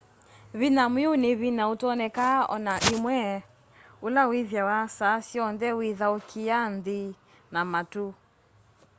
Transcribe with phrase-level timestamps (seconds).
[0.59, 3.19] vinya mwiu ni vinya utonekaa ona imwe
[4.07, 7.01] ula withiawa saa syonthe withaukia nthi
[7.53, 8.07] na matu